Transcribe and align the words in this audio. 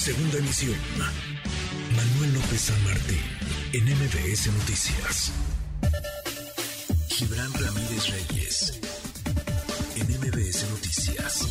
Segunda 0.00 0.38
emisión. 0.38 0.78
Manuel 1.94 2.32
López 2.32 2.58
San 2.58 2.84
Martín, 2.84 3.18
en 3.74 3.84
MBS 3.84 4.46
Noticias. 4.46 5.30
Gibran 7.08 7.52
Ramírez 7.52 8.08
Reyes, 8.08 8.80
en 9.96 10.06
MBS 10.18 10.70
Noticias. 10.70 11.48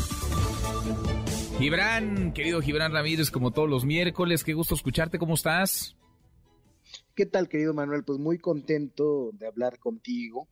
Gibran, 1.60 2.34
querido 2.34 2.60
Gibran 2.60 2.92
Ramírez, 2.92 3.30
como 3.30 3.52
todos 3.52 3.70
los 3.70 3.86
miércoles, 3.86 4.44
qué 4.44 4.56
gusto 4.56 4.74
escucharte, 4.74 5.20
¿cómo 5.20 5.36
estás? 5.36 5.96
¿Qué 7.14 7.28
tal, 7.28 7.50
querido 7.50 7.76
Manuel? 7.76 8.04
Pues 8.04 8.18
muy 8.18 8.40
contento 8.40 9.30
de 9.34 9.46
hablar 9.46 9.78
contigo 9.78 10.48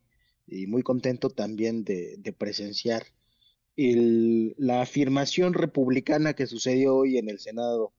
y 0.46 0.68
muy 0.68 0.84
contento 0.84 1.30
también 1.30 1.82
de, 1.82 2.32
presenciar 2.38 3.06
la 3.76 4.82
afirmación 4.82 5.54
republicana 5.54 6.34
que 6.34 6.46
sucedió 6.46 6.96
hoy 6.96 7.16
en 7.16 7.28
el 7.28 7.38
Senado. 7.38 7.92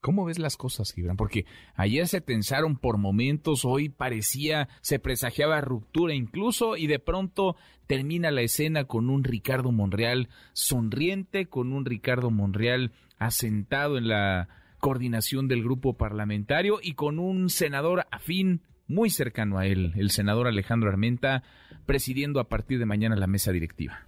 ¿Cómo 0.00 0.24
ves 0.24 0.38
las 0.38 0.56
cosas, 0.56 0.92
Gibran? 0.92 1.16
Porque 1.16 1.46
ayer 1.74 2.06
se 2.06 2.20
tensaron 2.20 2.76
por 2.76 2.96
momentos, 2.96 3.64
hoy 3.64 3.88
parecía, 3.88 4.68
se 4.80 4.98
presagiaba 4.98 5.60
ruptura 5.60 6.14
incluso, 6.14 6.76
y 6.76 6.86
de 6.86 6.98
pronto 6.98 7.56
termina 7.86 8.30
la 8.30 8.42
escena 8.42 8.84
con 8.84 9.10
un 9.10 9.24
Ricardo 9.24 9.72
Monreal 9.72 10.28
sonriente, 10.52 11.46
con 11.46 11.72
un 11.72 11.84
Ricardo 11.84 12.30
Monreal 12.30 12.92
asentado 13.18 13.98
en 13.98 14.08
la 14.08 14.48
coordinación 14.78 15.48
del 15.48 15.64
grupo 15.64 15.94
parlamentario 15.94 16.78
y 16.82 16.94
con 16.94 17.18
un 17.18 17.50
senador 17.50 18.06
afín 18.10 18.62
muy 18.86 19.10
cercano 19.10 19.58
a 19.58 19.66
él, 19.66 19.92
el 19.96 20.10
senador 20.10 20.46
Alejandro 20.46 20.88
Armenta, 20.88 21.42
presidiendo 21.86 22.38
a 22.38 22.48
partir 22.48 22.78
de 22.78 22.86
mañana 22.86 23.16
la 23.16 23.26
mesa 23.26 23.50
directiva. 23.50 24.06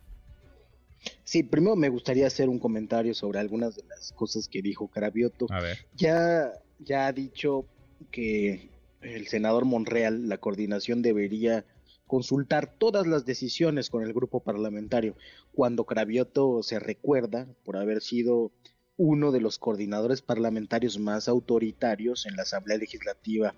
Sí, 1.24 1.42
primero 1.42 1.76
me 1.76 1.88
gustaría 1.88 2.26
hacer 2.26 2.48
un 2.48 2.58
comentario 2.58 3.14
sobre 3.14 3.38
algunas 3.38 3.76
de 3.76 3.84
las 3.84 4.12
cosas 4.12 4.48
que 4.48 4.62
dijo 4.62 4.88
Carabioto. 4.88 5.46
A 5.50 5.60
ver. 5.60 5.78
Ya, 5.94 6.52
ya 6.78 7.06
ha 7.06 7.12
dicho 7.12 7.66
que 8.10 8.70
el 9.00 9.26
senador 9.28 9.64
Monreal, 9.64 10.28
la 10.28 10.38
coordinación 10.38 11.02
debería 11.02 11.64
consultar 12.06 12.74
todas 12.78 13.06
las 13.06 13.26
decisiones 13.26 13.90
con 13.90 14.02
el 14.02 14.12
grupo 14.12 14.40
parlamentario. 14.40 15.14
Cuando 15.52 15.84
Cravioto 15.84 16.62
se 16.62 16.78
recuerda 16.78 17.46
por 17.64 17.76
haber 17.76 18.00
sido 18.00 18.50
uno 18.96 19.30
de 19.30 19.40
los 19.40 19.58
coordinadores 19.58 20.22
parlamentarios 20.22 20.98
más 20.98 21.28
autoritarios 21.28 22.26
en 22.26 22.36
la 22.36 22.42
Asamblea 22.42 22.78
Legislativa 22.78 23.54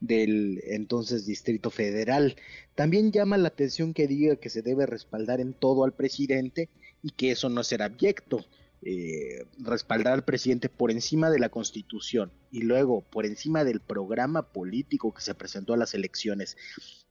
del 0.00 0.60
entonces 0.64 1.26
Distrito 1.26 1.70
Federal. 1.70 2.36
También 2.74 3.12
llama 3.12 3.38
la 3.38 3.48
atención 3.48 3.94
que 3.94 4.06
diga 4.06 4.36
que 4.36 4.50
se 4.50 4.62
debe 4.62 4.86
respaldar 4.86 5.40
en 5.40 5.54
todo 5.54 5.84
al 5.84 5.92
presidente 5.94 6.68
y 7.02 7.10
que 7.10 7.30
eso 7.30 7.48
no 7.48 7.62
será 7.62 7.86
abyecto. 7.86 8.44
Eh, 8.82 9.46
respaldar 9.58 10.12
al 10.12 10.24
presidente 10.24 10.68
por 10.68 10.90
encima 10.90 11.30
de 11.30 11.38
la 11.38 11.48
constitución 11.48 12.30
y 12.52 12.60
luego 12.60 13.00
por 13.00 13.24
encima 13.24 13.64
del 13.64 13.80
programa 13.80 14.52
político 14.52 15.12
que 15.12 15.22
se 15.22 15.34
presentó 15.34 15.72
a 15.72 15.78
las 15.78 15.94
elecciones, 15.94 16.56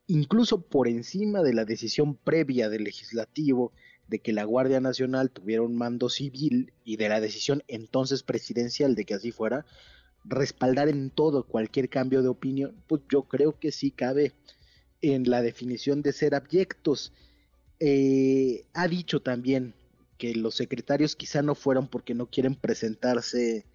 incluso 0.08 0.62
por 0.62 0.88
encima 0.88 1.42
de 1.42 1.54
la 1.54 1.66
decisión 1.66 2.16
previa 2.16 2.70
del 2.70 2.84
legislativo 2.84 3.74
de 4.08 4.20
que 4.20 4.32
la 4.32 4.44
Guardia 4.44 4.80
Nacional 4.80 5.32
tuviera 5.32 5.64
un 5.64 5.76
mando 5.76 6.10
civil 6.10 6.72
y 6.84 6.98
de 6.98 7.10
la 7.10 7.20
decisión 7.20 7.64
entonces 7.68 8.24
presidencial 8.24 8.96
de 8.96 9.06
que 9.06 9.16
así 9.16 9.32
fuera, 9.32 9.66
respaldar 10.28 10.90
en 10.90 11.10
todo 11.10 11.44
cualquier 11.44 11.90
cambio 11.90 12.22
de 12.22 12.30
opinión, 12.30 12.76
pues 12.88 13.02
yo 13.12 13.24
creo 13.24 13.60
que 13.60 13.72
sí 13.72 13.92
cabe 13.92 14.34
en 15.02 15.30
la 15.30 15.42
definición 15.42 16.02
de 16.02 16.14
ser 16.14 16.36
abyectos. 16.36 17.14
Eh, 17.80 18.66
ha 18.74 18.88
dicho 18.88 19.22
también 19.22 19.76
que 20.18 20.34
los 20.36 20.56
secretarios 20.56 21.16
quizá 21.16 21.42
no 21.42 21.56
fueron 21.56 21.88
porque 21.88 22.14
no 22.14 22.28
quieren 22.28 22.56
presentarse 22.56 23.66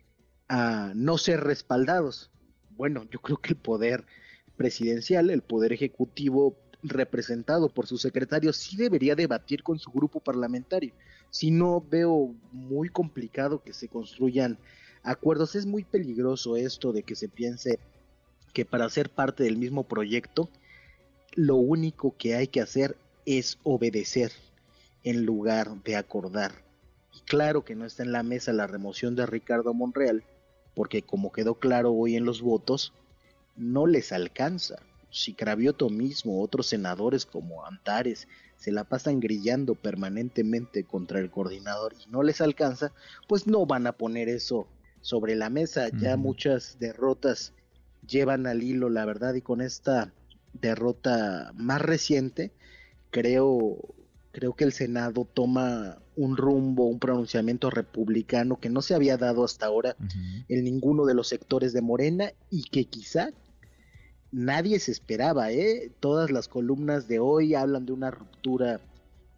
a 0.48 0.92
no 0.94 1.18
ser 1.18 1.40
respaldados. 1.40 2.30
Bueno, 2.70 3.06
yo 3.10 3.20
creo 3.20 3.36
que 3.36 3.50
el 3.50 3.56
poder 3.56 4.04
presidencial, 4.56 5.30
el 5.30 5.42
poder 5.42 5.72
ejecutivo 5.72 6.56
representado 6.82 7.68
por 7.68 7.86
su 7.86 7.98
secretario 7.98 8.52
sí 8.52 8.76
debería 8.76 9.14
debatir 9.14 9.62
con 9.62 9.78
su 9.78 9.90
grupo 9.90 10.20
parlamentario. 10.20 10.94
Si 11.30 11.50
no 11.50 11.84
veo 11.88 12.34
muy 12.52 12.88
complicado 12.88 13.62
que 13.62 13.72
se 13.72 13.88
construyan 13.88 14.58
acuerdos, 15.02 15.54
es 15.54 15.66
muy 15.66 15.84
peligroso 15.84 16.56
esto 16.56 16.92
de 16.92 17.02
que 17.02 17.16
se 17.16 17.28
piense 17.28 17.78
que 18.52 18.64
para 18.64 18.88
ser 18.88 19.10
parte 19.10 19.44
del 19.44 19.56
mismo 19.56 19.84
proyecto 19.84 20.48
lo 21.34 21.56
único 21.56 22.16
que 22.16 22.34
hay 22.34 22.48
que 22.48 22.60
hacer 22.60 22.96
es 23.24 23.58
obedecer 23.62 24.32
en 25.04 25.24
lugar 25.24 25.82
de 25.84 25.96
acordar. 25.96 26.52
Y 27.14 27.20
claro 27.20 27.64
que 27.64 27.74
no 27.74 27.84
está 27.84 28.02
en 28.02 28.12
la 28.12 28.22
mesa 28.22 28.52
la 28.52 28.66
remoción 28.66 29.14
de 29.14 29.26
Ricardo 29.26 29.72
Monreal, 29.72 30.24
porque 30.74 31.02
como 31.02 31.32
quedó 31.32 31.54
claro 31.54 31.92
hoy 31.92 32.16
en 32.16 32.24
los 32.24 32.42
votos, 32.42 32.92
no 33.56 33.86
les 33.86 34.12
alcanza 34.12 34.82
si 35.10 35.34
Cravioto 35.34 35.90
mismo, 35.90 36.40
otros 36.40 36.66
senadores 36.66 37.26
como 37.26 37.66
Antares, 37.66 38.28
se 38.56 38.72
la 38.72 38.84
pasan 38.84 39.20
grillando 39.20 39.74
permanentemente 39.74 40.84
contra 40.84 41.18
el 41.18 41.30
coordinador 41.30 41.94
y 41.94 42.10
no 42.10 42.22
les 42.22 42.40
alcanza, 42.40 42.92
pues 43.28 43.46
no 43.46 43.66
van 43.66 43.86
a 43.86 43.92
poner 43.92 44.28
eso 44.28 44.66
sobre 45.00 45.36
la 45.36 45.50
mesa. 45.50 45.88
Ya 45.88 46.16
muchas 46.16 46.78
derrotas 46.78 47.52
llevan 48.06 48.46
al 48.46 48.62
hilo, 48.62 48.90
la 48.90 49.04
verdad, 49.04 49.34
y 49.34 49.42
con 49.42 49.60
esta 49.60 50.12
derrota 50.52 51.52
más 51.54 51.80
reciente, 51.80 52.50
creo, 53.10 53.78
creo 54.32 54.54
que 54.54 54.64
el 54.64 54.72
Senado 54.72 55.26
toma 55.32 55.98
un 56.16 56.36
rumbo, 56.36 56.86
un 56.86 56.98
pronunciamiento 56.98 57.70
republicano 57.70 58.58
que 58.58 58.68
no 58.68 58.82
se 58.82 58.94
había 58.94 59.16
dado 59.16 59.44
hasta 59.44 59.66
ahora 59.66 59.96
en 60.48 60.64
ninguno 60.64 61.06
de 61.06 61.14
los 61.14 61.28
sectores 61.28 61.72
de 61.72 61.80
Morena 61.80 62.32
y 62.50 62.64
que 62.64 62.84
quizá 62.84 63.30
nadie 64.32 64.78
se 64.80 64.92
esperaba, 64.92 65.50
¿eh? 65.52 65.90
Todas 66.00 66.30
las 66.30 66.48
columnas 66.48 67.08
de 67.08 67.20
hoy 67.20 67.54
hablan 67.54 67.86
de 67.86 67.92
una 67.92 68.10
ruptura 68.10 68.80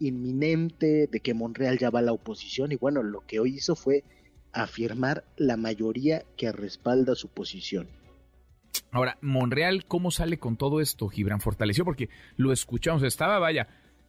inminente, 0.00 1.08
de 1.10 1.20
que 1.20 1.34
Monreal 1.34 1.78
ya 1.78 1.90
va 1.90 2.00
a 2.00 2.02
la 2.02 2.12
oposición 2.12 2.72
y 2.72 2.76
bueno, 2.76 3.02
lo 3.02 3.20
que 3.26 3.38
hoy 3.38 3.56
hizo 3.56 3.76
fue 3.76 4.02
afirmar 4.52 5.24
la 5.36 5.56
mayoría 5.56 6.24
que 6.36 6.52
respalda 6.52 7.14
su 7.14 7.28
posición. 7.28 7.88
Ahora, 8.90 9.18
Monreal, 9.20 9.86
¿cómo 9.86 10.10
sale 10.10 10.38
con 10.38 10.56
todo 10.56 10.80
esto? 10.80 11.08
Gibran 11.08 11.40
fortaleció 11.40 11.84
porque 11.84 12.08
lo 12.36 12.52
escuchamos, 12.52 13.02
estaba, 13.02 13.38
vaya, 13.38 13.68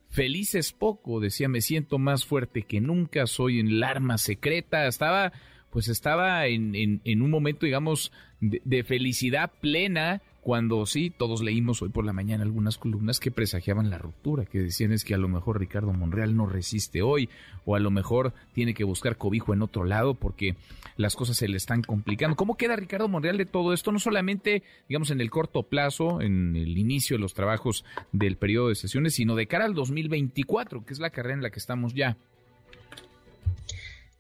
feliz 0.10 0.56
es 0.56 0.74
poco, 0.74 1.20
decía, 1.20 1.50
me 1.50 1.62
siento 1.62 1.98
más 1.98 2.26
fuerte 2.26 2.64
que 2.64 2.82
nunca, 2.82 3.26
soy 3.28 3.60
en 3.60 3.80
la 3.80 3.90
arma 3.90 4.18
secreta, 4.18 4.88
estaba, 4.88 5.34
pues 5.70 5.88
estaba 5.88 6.48
en, 6.48 7.02
en, 7.04 7.22
un 7.22 7.32
momento, 7.32 7.66
digamos, 7.66 8.12
de 8.40 8.84
felicidad 8.84 9.52
plena 9.62 10.22
cuando 10.44 10.86
sí, 10.86 11.10
todos 11.10 11.42
leímos 11.42 11.82
hoy 11.82 11.90
por 11.90 12.06
la 12.06 12.12
mañana 12.12 12.44
algunas 12.44 12.78
columnas 12.78 13.22
que 13.22 13.32
presagiaban 13.32 13.90
la 13.90 13.98
ruptura, 13.98 14.46
que 14.46 14.60
decían 14.60 14.92
es 14.92 15.06
que 15.06 15.14
a 15.14 15.18
lo 15.18 15.30
mejor 15.30 15.58
Ricardo 15.58 15.94
Monreal 15.94 16.36
no 16.36 16.46
resiste 16.46 17.02
hoy, 17.02 17.30
o 17.64 17.78
a 17.78 17.80
lo 17.80 17.92
mejor 17.92 18.34
tiene 18.52 18.74
que 18.74 18.84
buscar 18.84 19.18
cobijo 19.18 19.54
en 19.54 19.62
otro 19.62 19.86
lado 19.86 20.16
porque 20.16 20.58
las 20.98 21.16
cosas 21.16 21.38
se 21.38 21.48
le 21.48 21.56
están 21.56 21.82
complicando. 21.82 22.36
¿Cómo 22.36 22.58
queda 22.58 22.76
Ricardo 22.76 23.08
Monreal 23.08 23.38
de 23.38 23.46
todo 23.46 23.72
esto? 23.72 23.94
No 23.94 24.00
solamente, 24.00 24.64
digamos, 24.90 25.12
en 25.12 25.22
el 25.22 25.32
corto 25.32 25.64
plazo, 25.64 26.20
en 26.20 26.58
el 26.58 26.78
inicio 26.78 27.16
de 27.16 27.22
los 27.22 27.34
trabajos 27.34 27.86
del 28.12 28.36
periodo 28.36 28.68
de 28.68 28.76
sesiones, 28.76 29.16
sino 29.16 29.36
de 29.36 29.48
cara 29.48 29.64
al 29.64 29.74
2024, 29.74 30.86
que 30.86 30.94
es 30.94 31.00
la 31.00 31.12
carrera 31.12 31.36
en 31.36 31.42
la 31.42 31.52
que 31.52 31.60
estamos 31.60 31.94
ya. 31.94 32.18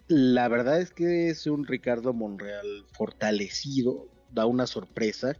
La 0.07 0.47
verdad 0.47 0.79
es 0.79 0.91
que 0.91 1.29
es 1.29 1.47
un 1.47 1.67
Ricardo 1.67 2.13
Monreal 2.13 2.85
fortalecido, 2.93 4.07
da 4.31 4.45
una 4.45 4.67
sorpresa 4.67 5.35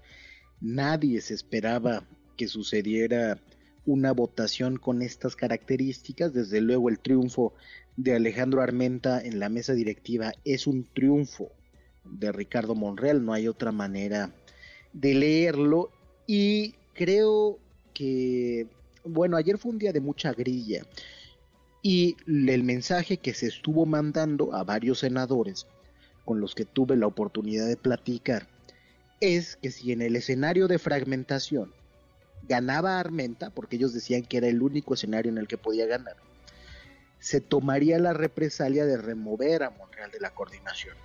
Nadie 0.64 1.20
se 1.20 1.34
esperaba 1.34 2.06
que 2.38 2.48
sucediera 2.48 3.38
una 3.86 4.14
votación 4.14 4.78
con 4.78 5.02
estas 5.02 5.36
características. 5.36 6.34
Desde 6.34 6.62
luego 6.62 6.88
el 6.88 7.00
triunfo 7.00 7.54
de 7.98 8.16
Alejandro 8.16 8.62
Armenta 8.62 9.22
en 9.22 9.40
la 9.40 9.50
mesa 9.50 9.74
directiva 9.74 10.32
es 10.46 10.66
un 10.66 10.86
triunfo 10.86 11.52
de 12.06 12.32
Ricardo 12.32 12.76
Monreal, 12.76 13.26
no 13.26 13.34
hay 13.34 13.50
otra 13.50 13.74
manera 13.74 14.34
de 14.94 15.14
leerlo 15.14 15.92
y 16.28 16.76
creo 16.94 17.60
que, 17.94 18.68
bueno, 19.04 19.36
ayer 19.36 19.58
fue 19.58 19.74
un 19.74 19.80
día 19.80 19.92
de 19.92 20.00
mucha 20.00 20.32
grilla 20.32 20.84
y 21.82 22.16
el 22.26 22.64
mensaje 22.64 23.18
que 23.18 23.34
se 23.34 23.48
estuvo 23.48 23.86
mandando 23.86 24.54
a 24.54 24.64
varios 24.64 25.00
senadores 25.00 25.68
con 26.24 26.40
los 26.40 26.56
que 26.56 26.64
tuve 26.64 26.96
la 26.96 27.08
oportunidad 27.08 27.68
de 27.68 27.76
platicar 27.76 28.53
es 29.24 29.56
que 29.56 29.72
si 29.72 29.94
en 29.94 30.02
el 30.02 30.18
escenario 30.18 30.68
de 30.68 30.78
fragmentación 30.78 31.72
ganaba 32.46 33.00
Armenta, 33.00 33.52
porque 33.52 33.78
ellos 33.78 33.94
decían 33.94 34.24
que 34.24 34.36
era 34.36 34.48
el 34.48 34.62
único 34.62 34.96
escenario 34.96 35.32
en 35.32 35.38
el 35.38 35.48
que 35.48 35.58
podía 35.58 35.86
ganar, 35.86 36.18
se 37.20 37.40
tomaría 37.40 37.98
la 38.00 38.12
represalia 38.12 38.86
de 38.86 38.98
remover 38.98 39.64
a 39.64 39.70
Monreal 39.70 40.12
de 40.12 40.20
la 40.20 40.34
coordinación. 40.34 40.98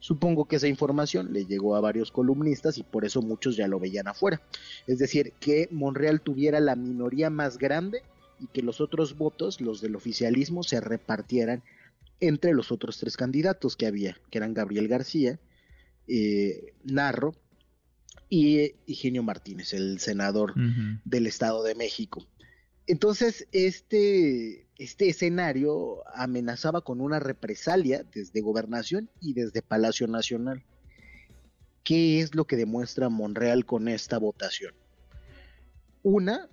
Supongo 0.00 0.44
que 0.44 0.56
esa 0.56 0.68
información 0.68 1.32
le 1.32 1.46
llegó 1.46 1.74
a 1.74 1.80
varios 1.80 2.12
columnistas 2.12 2.76
y 2.76 2.82
por 2.82 3.06
eso 3.06 3.22
muchos 3.22 3.56
ya 3.56 3.66
lo 3.68 3.80
veían 3.80 4.06
afuera. 4.06 4.42
Es 4.86 4.98
decir, 4.98 5.32
que 5.40 5.68
Monreal 5.70 6.20
tuviera 6.20 6.60
la 6.60 6.76
minoría 6.76 7.30
más 7.30 7.56
grande 7.56 8.02
y 8.38 8.48
que 8.48 8.60
los 8.60 8.82
otros 8.82 9.16
votos, 9.16 9.62
los 9.62 9.80
del 9.80 9.96
oficialismo, 9.96 10.62
se 10.62 10.78
repartieran 10.82 11.62
entre 12.20 12.52
los 12.52 12.70
otros 12.70 12.98
tres 12.98 13.16
candidatos 13.16 13.76
que 13.76 13.86
había, 13.86 14.18
que 14.30 14.36
eran 14.36 14.52
Gabriel 14.52 14.88
García, 14.88 15.38
eh, 16.06 16.74
Narro 16.84 17.34
y 18.32 18.74
Eugenio 18.86 19.22
Martínez, 19.22 19.74
el 19.74 19.98
senador 19.98 20.54
del 21.04 21.26
Estado 21.26 21.62
de 21.62 21.74
México. 21.74 22.26
Entonces, 22.86 23.46
este, 23.52 24.66
este 24.78 25.10
escenario 25.10 26.02
amenazaba 26.14 26.80
con 26.80 27.02
una 27.02 27.20
represalia 27.20 28.04
desde 28.04 28.40
gobernación 28.40 29.10
y 29.20 29.34
desde 29.34 29.60
Palacio 29.60 30.06
Nacional. 30.06 30.64
¿Qué 31.84 32.20
es 32.20 32.34
lo 32.34 32.46
que 32.46 32.56
demuestra 32.56 33.10
Monreal 33.10 33.66
con 33.66 33.86
esta 33.86 34.16
votación? 34.16 34.72
Una, 36.02 36.48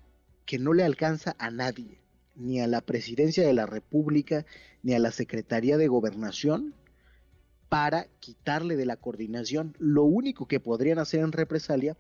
que 0.45 0.59
no 0.59 0.73
le 0.73 0.83
alcanza 0.83 1.37
a 1.39 1.49
nadie, 1.49 2.01
ni 2.35 2.59
a 2.59 2.67
la 2.67 2.81
presidencia 2.81 3.47
de 3.47 3.53
la 3.53 3.67
República, 3.67 4.45
ni 4.83 4.95
a 4.95 4.99
la 4.99 5.13
Secretaría 5.13 5.77
de 5.77 5.87
Gobernación, 5.87 6.73
para 7.69 8.07
quitarle 8.19 8.75
de 8.75 8.85
la 8.85 8.97
coordinación. 8.97 9.75
Lo 9.79 10.03
único 10.03 10.47
que 10.47 10.59
podrían 10.59 10.99
hacer 10.99 11.21
en 11.21 11.31
represalia 11.31 11.95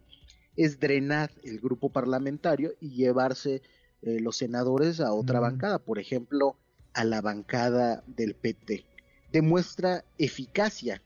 es 0.55 0.79
drenar 0.79 1.31
el 1.43 1.59
grupo 1.59 1.89
parlamentario 1.89 2.73
y 2.81 2.89
llevarse 2.91 3.61
eh, 4.01 4.19
los 4.19 4.37
senadores 4.37 4.99
a 4.99 5.13
otra 5.13 5.39
bancada, 5.39 5.79
por 5.79 5.99
ejemplo, 5.99 6.57
a 6.93 7.03
la 7.03 7.21
bancada 7.21 8.03
del 8.07 8.33
PT. 8.33 8.85
Demuestra 9.31 10.03
eficacia, 10.17 11.03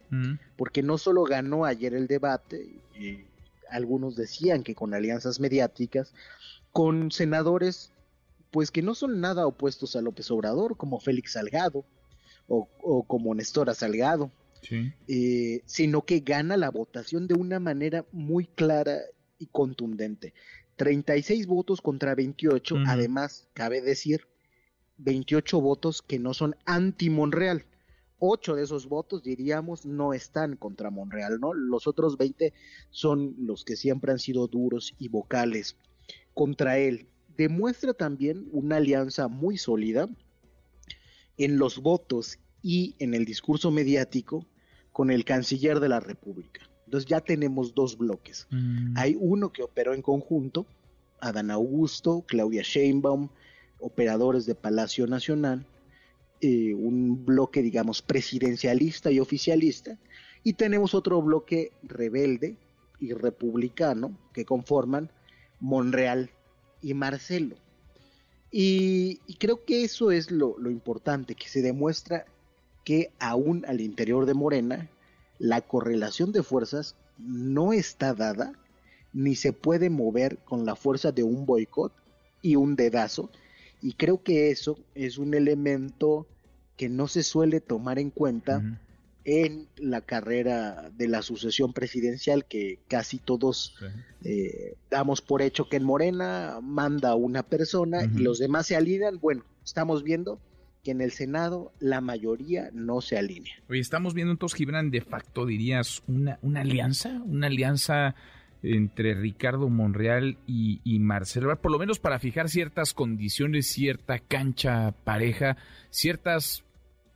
porque 0.56 0.82
no 0.82 0.98
solo 0.98 1.26
ganó 1.26 1.66
ayer 1.66 1.94
el 1.94 2.08
debate, 2.08 2.80
y 2.98 3.26
algunos 3.70 4.16
decían 4.16 4.64
que 4.64 4.76
con 4.76 4.94
alianzas 4.94 5.42
mediáticas, 5.42 6.14
con 6.72 7.12
senadores 7.12 7.92
pues 8.54 8.70
que 8.70 8.84
no 8.84 8.94
son 8.94 9.20
nada 9.20 9.48
opuestos 9.48 9.96
a 9.96 10.02
López 10.02 10.30
Obrador, 10.30 10.78
como 10.78 11.00
Félix 11.00 11.34
Salgado 11.34 11.84
o, 12.48 13.04
como 13.08 13.34
Nestora 13.34 13.74
Salgado, 13.74 14.32
eh, 15.08 15.62
sino 15.66 16.06
que 16.06 16.20
gana 16.20 16.58
la 16.58 16.70
votación 16.70 17.28
de 17.28 17.36
una 17.36 17.60
manera 17.60 18.06
muy 18.12 18.46
clara 18.46 19.00
y 19.40 19.48
contundente. 19.48 20.34
36 20.76 21.48
votos 21.48 21.82
contra 21.82 22.16
28, 22.16 22.78
además, 22.88 23.48
cabe 23.54 23.82
decir, 23.82 24.28
28 24.98 25.62
votos 25.62 26.02
que 26.02 26.20
no 26.20 26.34
son 26.34 26.56
anti-Monreal. 26.66 27.66
8 28.20 28.56
de 28.56 28.64
esos 28.64 28.88
votos, 28.88 29.22
diríamos, 29.22 29.86
no 29.86 30.14
están 30.14 30.56
contra 30.56 30.90
Monreal, 30.90 31.40
¿no? 31.42 31.54
Los 31.54 31.88
otros 31.88 32.18
20 32.18 32.54
son 32.90 33.36
los 33.38 33.66
que 33.66 33.76
siempre 33.76 34.14
han 34.14 34.20
sido 34.20 34.48
duros 34.48 34.96
y 34.98 35.10
vocales 35.10 35.76
contra 36.34 36.78
él. 36.78 37.08
Demuestra 37.36 37.94
también 37.94 38.48
una 38.52 38.78
alianza 38.78 39.28
muy 39.28 39.58
sólida 39.58 40.08
en 41.38 41.58
los 41.58 41.80
votos 41.82 42.40
y 42.62 42.96
en 43.00 43.14
el 43.14 43.26
discurso 43.26 43.72
mediático 43.72 44.46
con 44.94 45.12
el 45.12 45.26
canciller 45.26 45.80
de 45.80 45.90
la 45.90 46.00
República. 46.00 46.62
Entonces 46.86 47.10
ya 47.10 47.20
tenemos 47.20 47.74
dos 47.74 47.98
bloques. 47.98 48.48
Mm. 48.52 48.94
Hay 48.96 49.18
uno 49.20 49.52
que 49.52 49.64
operó 49.64 49.94
en 49.94 50.02
conjunto, 50.02 50.66
Adán 51.20 51.52
Augusto, 51.52 52.24
Claudia 52.28 52.62
Sheinbaum, 52.64 53.30
operadores 53.80 54.46
de 54.46 54.56
Palacio 54.56 55.08
Nacional, 55.08 55.66
eh, 56.42 56.74
un 56.74 57.26
bloque, 57.26 57.62
digamos, 57.62 58.02
presidencialista 58.02 59.12
y 59.12 59.20
oficialista, 59.20 59.98
y 60.44 60.54
tenemos 60.54 60.94
otro 60.94 61.22
bloque 61.22 61.72
rebelde 61.84 62.58
y 63.00 63.14
republicano 63.14 64.18
que 64.34 64.46
conforman 64.46 65.10
Monreal 65.60 66.30
y 66.82 66.94
Marcelo. 66.94 67.56
Y, 68.52 69.20
creo 69.40 69.66
que 69.66 69.84
eso 69.84 70.12
es 70.12 70.30
lo, 70.30 70.56
lo 70.60 70.70
importante, 70.70 71.34
que 71.34 71.48
se 71.48 71.62
demuestra 71.62 72.26
que 72.84 73.12
aún 73.20 73.66
al 73.68 73.82
interior 73.82 74.26
de 74.26 74.34
Morena 74.34 74.90
la 75.40 75.62
correlación 75.62 76.32
de 76.32 76.44
fuerzas 76.44 76.96
no 77.18 77.74
está 77.74 78.14
dada 78.14 78.54
ni 79.14 79.36
se 79.36 79.54
puede 79.54 79.90
mover 79.90 80.40
con 80.40 80.66
la 80.66 80.76
fuerza 80.76 81.12
de 81.12 81.24
un 81.24 81.46
boicot 81.46 81.94
y 82.42 82.56
un 82.56 82.76
dedazo. 82.76 83.30
Y 83.82 83.94
creo 83.94 84.24
que 84.24 84.50
eso 84.50 84.80
es 84.96 85.18
un 85.18 85.34
elemento 85.34 86.28
que 86.78 86.90
no 86.90 87.08
se 87.08 87.24
suele 87.24 87.62
tomar 87.62 88.00
en 88.00 88.10
cuenta 88.10 88.80
en 89.26 89.68
la 89.78 90.02
carrera 90.02 90.90
de 90.98 91.08
la 91.08 91.22
sucesión 91.22 91.74
presidencial, 91.74 92.46
que 92.46 92.80
casi 92.88 93.20
todos 93.20 93.76
eh, 94.24 94.76
damos 94.90 95.22
por 95.22 95.42
hecho 95.42 95.70
que 95.70 95.78
en 95.78 95.84
Morena 95.84 96.60
manda 96.62 97.16
una 97.16 97.44
persona 97.44 98.04
y 98.04 98.20
los 98.20 98.40
demás 98.40 98.68
se 98.68 98.76
alinean. 98.76 99.20
Bueno, 99.20 99.46
estamos 99.64 100.04
viendo 100.04 100.40
que 100.84 100.92
en 100.92 101.02
el 101.02 101.12
Senado 101.12 101.72
la 101.80 102.02
mayoría 102.02 102.70
no 102.74 103.00
se 103.02 103.18
alinea. 103.18 103.54
Oye, 103.70 103.80
estamos 103.80 104.14
viendo 104.14 104.34
entonces, 104.34 104.58
Gibran, 104.58 104.92
de 104.92 105.02
facto 105.02 105.46
dirías 105.46 106.04
una, 106.08 106.38
una 106.42 106.62
alianza, 106.62 107.22
una 107.26 107.48
alianza 107.48 108.16
entre 108.62 109.14
Ricardo 109.14 109.70
Monreal 109.70 110.38
y, 110.46 111.00
Marcelo, 111.00 111.56
por 111.60 111.72
lo 111.72 111.80
menos 111.80 112.00
para 112.00 112.20
fijar 112.20 112.50
ciertas 112.50 112.94
condiciones, 112.94 113.68
cierta 113.68 114.20
cancha 114.20 114.94
pareja, 115.04 115.58
ciertas 115.90 116.64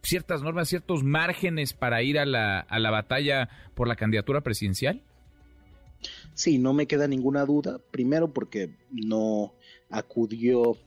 ciertas 0.02 0.42
normas, 0.42 0.70
ciertos 0.70 1.04
márgenes 1.04 1.74
para 1.74 2.02
ir 2.02 2.18
a 2.18 2.26
la, 2.26 2.60
a 2.60 2.80
la 2.80 2.92
batalla 2.92 3.50
por 3.76 3.90
la 3.90 3.98
candidatura 3.98 4.40
presidencial? 4.40 5.02
Sí, 6.34 6.60
no 6.60 6.74
me 6.74 6.86
queda 6.86 7.08
ninguna 7.08 7.46
duda. 7.46 7.80
Primero 7.92 8.32
porque 8.32 8.78
no 8.90 9.54
acudió 9.90 10.78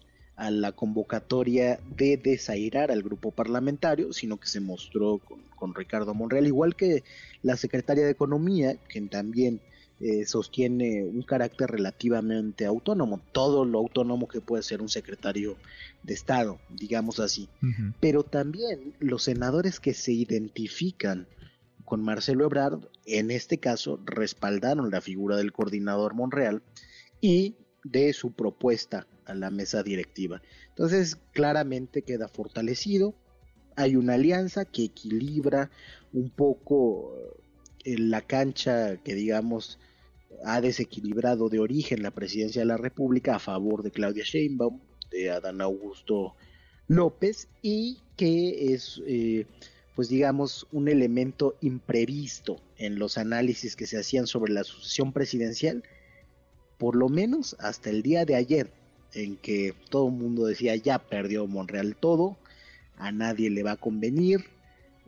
a 0.41 0.51
la 0.51 0.73
convocatoria 0.73 1.79
de 1.99 2.17
desairar 2.17 2.91
al 2.91 3.03
grupo 3.03 3.31
parlamentario, 3.31 4.15
sino 4.15 4.41
que 4.41 4.49
se 4.49 4.61
mostró 4.61 5.21
con, 5.59 5.75
Ricardo 5.75 6.15
Monreal, 6.15 6.47
igual 6.47 6.75
que 6.75 7.05
la 7.43 7.59
secretaria 7.59 8.07
de 8.07 8.13
Economía, 8.13 8.79
quien 8.89 9.11
también 9.11 9.61
eh, 10.01 10.25
sostiene 10.25 11.05
un 11.05 11.21
carácter 11.21 11.71
relativamente 11.71 12.65
autónomo, 12.65 13.21
todo 13.33 13.67
lo 13.67 13.81
autónomo 13.81 14.29
que 14.29 14.41
puede 14.41 14.63
ser 14.63 14.81
un 14.81 14.89
secretario 14.89 15.59
de 16.03 16.15
Estado, 16.15 16.59
digamos 16.71 17.21
así. 17.21 17.51
Pero 18.01 18.23
también 18.23 18.95
los 18.99 19.25
senadores 19.25 19.79
que 19.79 19.93
se 19.93 20.13
identifican 20.13 21.27
con 21.85 22.03
Marcelo 22.03 22.47
Ebrard, 22.47 22.81
en 23.05 23.31
este 23.31 23.59
caso, 23.59 24.01
respaldaron 24.07 24.91
la 24.91 25.03
figura 25.03 25.37
del 25.37 25.53
coordinador 25.53 26.15
Monreal 26.15 26.63
y 27.21 27.57
de 27.85 28.13
su 28.13 28.33
propuesta 28.33 29.07
a 29.25 29.35
la 29.35 29.51
mesa 29.51 29.83
directiva. 29.83 30.43
Entonces, 30.69 31.17
claramente 31.33 32.03
queda 32.03 32.29
fortalecido. 32.29 33.15
Hay 33.77 33.97
una 33.97 34.15
alianza 34.15 34.65
que 34.65 34.85
equilibra 34.85 35.71
un 36.13 36.31
poco 36.31 37.15
eh, 37.85 37.97
la 37.99 38.21
cancha 38.23 38.97
que 38.99 39.15
digamos 39.15 39.79
ha 40.45 40.61
desequilibrado 40.61 41.49
de 41.49 41.59
origen 41.59 42.03
la 42.03 42.11
presidencia 42.11 42.63
de 42.63 42.67
la 42.67 42.77
República 42.77 43.37
a 43.37 43.39
favor 43.39 43.83
de 43.83 43.91
Claudia 43.91 44.25
Sheinbaum, 44.25 44.81
de 45.11 45.31
Adán 45.31 45.61
Augusto 45.61 46.35
López 46.89 47.49
y 47.63 47.99
que 48.17 48.75
es 48.75 49.01
eh, 49.07 49.47
pues 49.95 50.09
digamos 50.09 50.67
un 50.73 50.89
elemento 50.89 51.57
imprevisto 51.61 52.61
en 52.79 52.99
los 52.99 53.19
análisis 53.19 53.77
que 53.77 53.87
se 53.87 53.99
hacían 53.99 54.27
sobre 54.27 54.53
la 54.53 54.65
sucesión 54.65 55.13
presidencial 55.13 55.83
por 56.81 56.97
lo 56.97 57.11
menos 57.11 57.55
hasta 57.61 57.91
el 57.91 58.03
día 58.03 58.25
de 58.25 58.37
ayer, 58.37 58.73
en 59.13 59.37
que 59.37 59.75
todo 59.91 60.07
el 60.09 60.15
mundo 60.15 60.47
decía 60.47 60.75
ya 60.77 60.99
perdió 60.99 61.47
Monreal 61.47 61.95
todo, 61.95 62.39
a 62.97 63.13
nadie 63.13 63.51
le 63.51 63.63
va 63.63 63.73
a 63.73 63.77
convenir, 63.77 64.47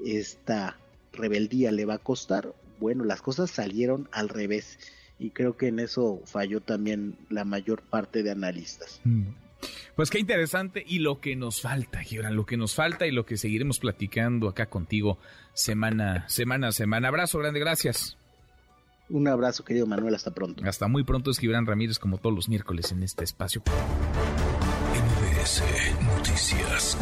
esta 0.04 0.76
rebeldía 1.14 1.72
le 1.72 1.86
va 1.86 1.94
a 1.94 1.98
costar. 1.98 2.52
Bueno, 2.78 3.04
las 3.04 3.22
cosas 3.22 3.50
salieron 3.50 4.06
al 4.12 4.28
revés 4.28 4.78
y 5.18 5.30
creo 5.30 5.56
que 5.56 5.68
en 5.68 5.78
eso 5.78 6.20
falló 6.26 6.60
también 6.60 7.16
la 7.30 7.46
mayor 7.46 7.80
parte 7.80 8.22
de 8.22 8.32
analistas. 8.32 9.00
Mm. 9.04 9.28
Pues 9.96 10.10
qué 10.10 10.18
interesante 10.18 10.84
y 10.86 10.98
lo 10.98 11.20
que 11.20 11.36
nos 11.36 11.62
falta, 11.62 12.02
Gibran, 12.02 12.36
lo 12.36 12.44
que 12.44 12.58
nos 12.58 12.74
falta 12.74 13.06
y 13.06 13.12
lo 13.12 13.24
que 13.24 13.38
seguiremos 13.38 13.78
platicando 13.78 14.48
acá 14.48 14.66
contigo 14.66 15.18
semana, 15.54 16.28
semana 16.28 16.70
semana. 16.72 17.08
Abrazo 17.08 17.38
grande, 17.38 17.60
gracias. 17.60 18.18
Un 19.12 19.28
abrazo, 19.28 19.62
querido 19.62 19.86
Manuel, 19.86 20.14
hasta 20.14 20.30
pronto. 20.30 20.64
Hasta 20.66 20.88
muy 20.88 21.04
pronto 21.04 21.30
es 21.30 21.38
Gibran 21.38 21.66
Ramírez, 21.66 21.98
como 21.98 22.16
todos 22.16 22.34
los 22.34 22.48
miércoles 22.48 22.92
en 22.92 23.02
este 23.02 23.24
espacio. 23.24 23.62
MBS 24.94 25.62
Noticias. 26.02 26.96